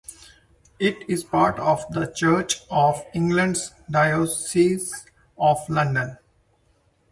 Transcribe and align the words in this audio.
It 0.79 1.07
is 1.07 1.23
part 1.23 1.59
of 1.59 1.85
the 1.93 2.11
Church 2.11 2.61
of 2.71 3.05
England's 3.13 3.69
Diocese 3.87 5.05
of 5.37 5.59
London. 5.69 6.17